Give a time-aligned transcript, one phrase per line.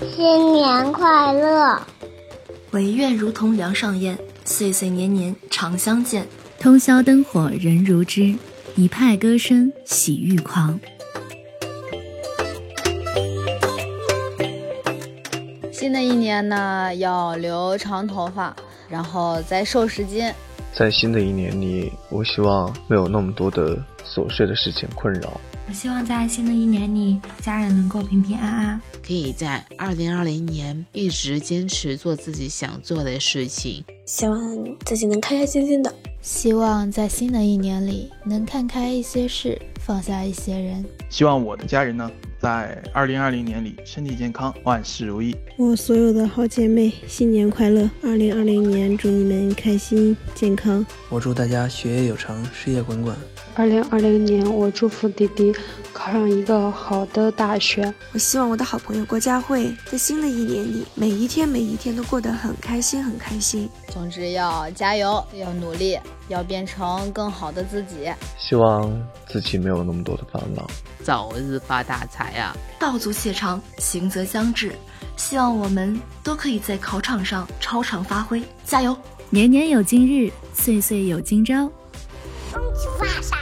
[0.00, 1.78] 新年快乐！
[2.70, 6.26] 唯愿如同梁上燕，岁岁年年常相见。
[6.58, 8.34] 通宵灯火人如织，
[8.76, 10.80] 一派歌声喜欲狂。
[15.70, 18.56] 新的一年呢，要留长头发，
[18.88, 20.32] 然后再瘦十斤。
[20.72, 25.40] 在新的一年里，我希望没有那么多的琐碎的事情困扰。
[25.68, 28.80] 我希望在新的一年里，家人能够平平安安。
[29.06, 33.84] 可以在二零二零年一直坚持做自己想做的事情。
[34.06, 34.40] 希望
[34.86, 35.92] 自己能开开心心的。
[36.22, 40.84] 希望在新的一年里，能看开一些事，放下一些人。
[41.08, 45.36] 希望我的家人呢，在二零二零年里身体健康，万事如意。
[45.58, 47.90] 我所有的好姐妹，新年快乐！
[48.02, 50.84] 二零二零年，祝你们开心健康。
[51.10, 53.14] 我祝大家学业有成，事业滚滚。
[53.54, 55.54] 二零二零年，我祝福弟弟
[55.92, 57.92] 考上一个好的大学。
[58.12, 63.68] 我希望我的好朋友郭佳慧在新的一年里，每一天每一天都过得很开心，很开心。
[63.88, 65.98] 总之要加油，要努力，
[66.30, 68.10] 要变成更好的自己。
[68.38, 68.90] 希望
[69.26, 70.66] 自己没有那么多的烦恼，
[71.04, 72.56] 早日发大财啊！
[72.78, 74.72] 道阻且长，行则将至。
[75.16, 78.96] 希望我们都可以在考场上超常发挥，加油！
[79.28, 81.70] 年年有今日，岁岁有今朝。
[82.52, 83.36] 恭喜发财，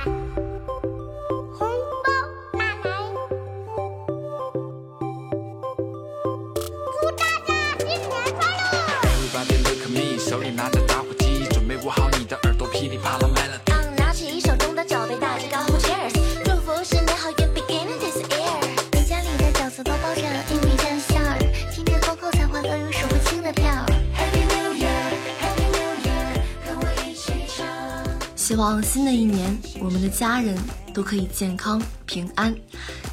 [28.59, 30.59] 望新的一年，我们的家人
[30.93, 32.53] 都可以健康平安，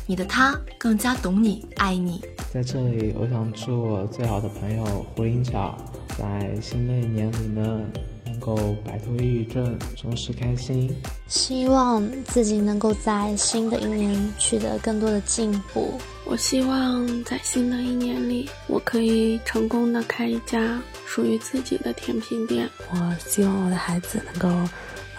[0.08, 2.20] 你的他更加懂你爱你。
[2.52, 5.78] 在这里，我想祝我最好的朋友胡林巧，
[6.18, 7.80] 在新的一年里呢，
[8.26, 10.92] 能够摆脱抑郁症，总是开心。
[11.28, 15.94] 希望自己能够在新的一年取得更多的进步。
[16.27, 22.67] 我希望在新的一年里，我可以成功的开一家属于自己的甜品店。
[22.89, 24.49] 我希望我的孩子能够，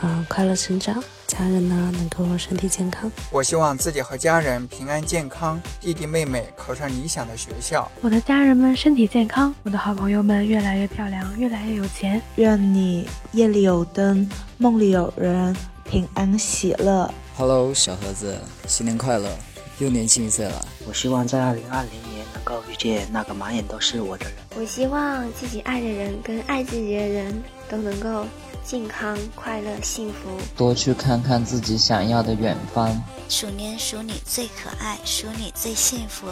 [0.03, 3.11] 嗯、呃，快乐成长，家人呢能够身体健康。
[3.31, 7.89] 我希望自己和家人平安健康，弟弟妹妹考上理想的学校。
[8.01, 12.21] 我的家人们身体健康，我的好朋友们越来越漂亮，越来越有钱。
[12.35, 14.29] 愿你夜里有灯，
[14.59, 15.57] 梦里有人，
[15.89, 17.09] 平安喜乐。
[17.37, 18.37] Hello，小盒子，
[18.67, 19.31] 新年快乐！
[19.79, 20.67] 又年轻一岁了。
[20.89, 24.35] 我希望在二零二零年能够遇见那个满眼都是我的人。
[24.57, 28.25] 我希望自己爱的人跟爱自己的人都能够
[28.65, 30.31] 健康、快乐、幸福。
[30.57, 33.03] 多去看看自己想要的远方。
[33.29, 36.29] 鼠年鼠你最可爱，鼠你最幸福。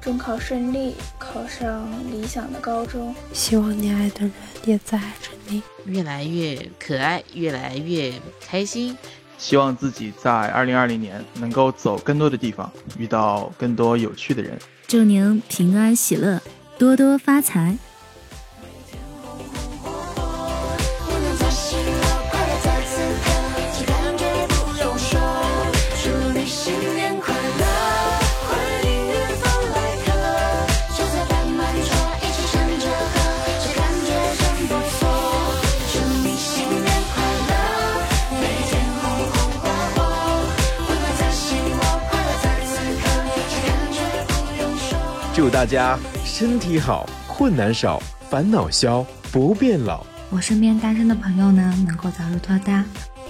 [0.00, 3.14] 中考顺利，考上理想的高中。
[3.32, 4.32] 希望你爱的人
[4.66, 5.62] 也在爱着你。
[5.86, 8.12] 越来越可爱，越来越
[8.46, 8.96] 开心。
[9.44, 14.58] 希望自己在二零二零年能够走更多的地方，遇到更多有趣的人。
[14.86, 16.40] 祝您平安喜乐，
[16.78, 17.76] 多多发财。
[45.54, 50.04] 大家身体好，困难少，烦恼消，不变老。
[50.28, 52.84] 我身边单身的朋友呢，能够早日脱单。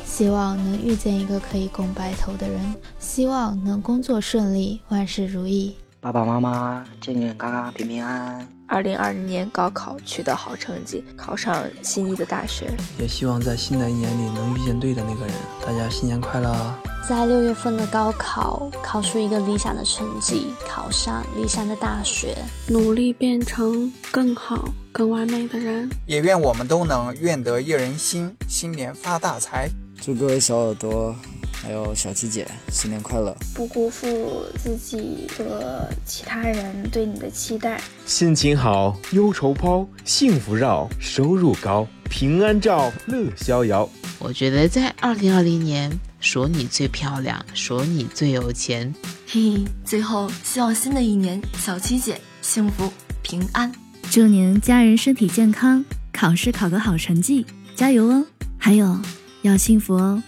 [0.07, 2.59] 希望能遇见一个可以共白头的人，
[2.99, 5.77] 希望能工作顺利，万事如意。
[6.05, 8.49] 爸爸妈妈健健康康，平平安安。
[8.67, 12.71] 二零二零年高考取得好成绩，考上心仪的大学。
[12.99, 15.35] 也希望在新的一年里能遇见对的那个人。
[15.65, 16.79] 大家新年快乐啊！
[17.09, 22.37] 在六月份的高考，考出一个理想的成绩，考上理想的大学，
[22.69, 25.89] 努力变成更好、更完美的人。
[26.07, 29.71] 也愿我们都能愿得一人心，新年发大财。
[30.03, 31.17] 祝各位小耳朵，
[31.65, 33.35] 还有小七姐，新年快乐！
[33.55, 37.81] 不辜负自己和其他人对你的期待。
[38.05, 43.89] 心情好，忧愁抛，幸福绕，收入高，平安照，乐逍遥。
[44.19, 45.91] 我觉得在二零二零年，
[46.21, 48.95] 说你最漂亮，说你最有钱。
[49.27, 53.73] 嘿嘿，最后希望新的一年，小七姐幸福平安。
[54.11, 55.83] 祝您家人身体健康，
[56.13, 58.27] 考试考个好成绩，加油哦！
[58.59, 59.01] 还有。
[59.43, 60.23] 要幸福哦！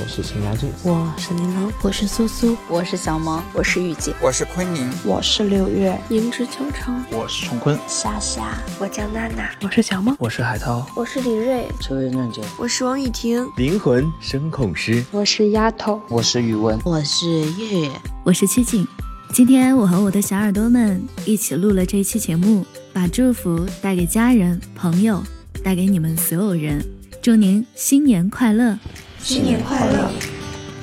[0.00, 17.90] 我是陈佳俊，我是玲珑，我是苏苏，我是小萌，我是雨姐，我是昆宁，我是六月，银之秋成，我是崇坤，夏夏，我叫娜娜，我是小梦，我是海涛，我是李瑞，车云正杰，我是王雨婷，灵魂声控师，我是丫头，我是宇文，我是月月，
[18.22, 18.86] 我是七景。
[19.32, 25.20] 今天我和我的小耳朵们一起录了这一期节目，把祝福带给家人、朋友，
[25.64, 26.86] 带给你们所有人。
[27.20, 28.78] 祝您新年快乐！
[29.20, 30.10] 新年快乐！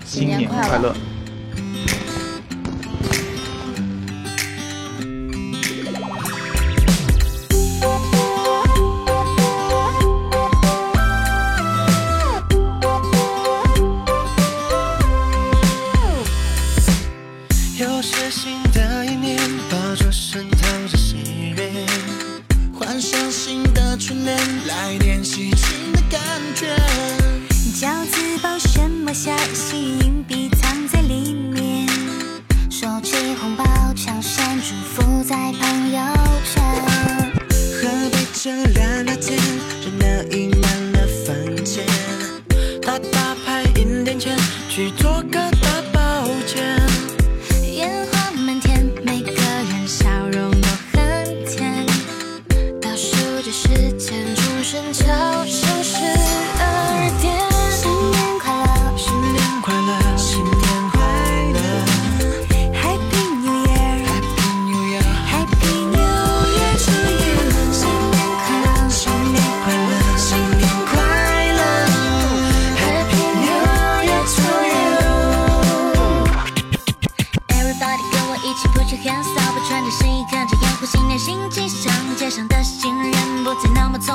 [0.06, 0.94] 新年快乐！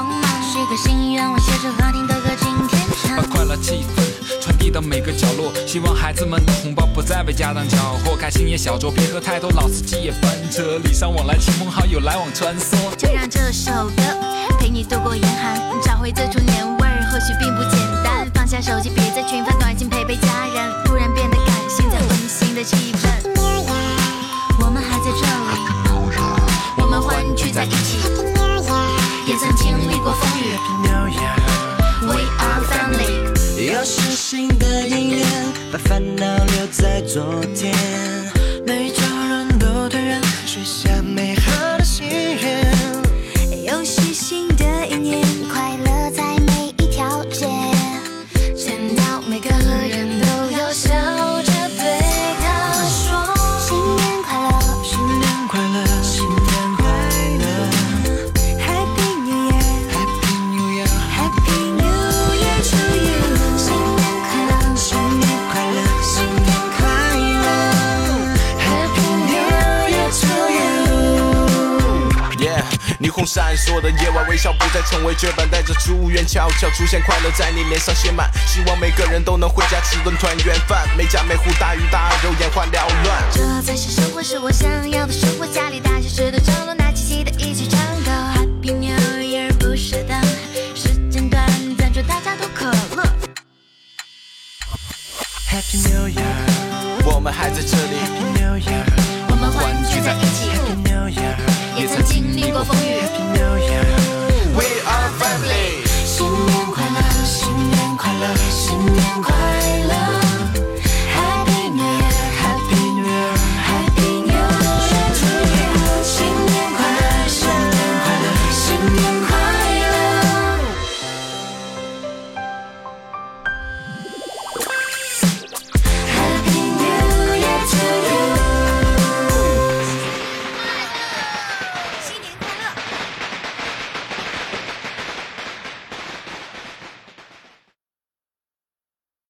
[0.01, 3.23] 匆忙，许个心愿，我写首好听的歌，今天唱把。
[3.25, 8.17] 快乐气氛传递到每个角落，希望孩子们的红包不再被家长缴获。
[8.17, 10.79] 开心也小酌，别喝太多，老司机也翻车。
[10.79, 12.97] 礼尚往来，亲朋好友来往穿梭。
[12.97, 14.03] 就让这首歌
[14.59, 18.27] 陪你度过严寒，找回最初年味儿，或许并不简单。
[18.33, 18.90] 放下手机，
[35.73, 37.23] 把烦恼留在昨
[37.55, 37.73] 天。
[73.11, 78.31] 霓虹闪烁的夜晚，微笑不再成为绝版，带着祝愿悄悄出现，快乐在你脸上写满。
[78.47, 83.21] 希望每个人都能回家吃顿团圆饭，每家每户大鱼大肉，眼花缭乱。
[83.33, 85.47] 这才是生活，是我想要的生活。
[85.49, 87.50] 家里大小事的角落，拿七七的衣